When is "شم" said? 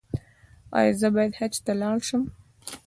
2.07-2.23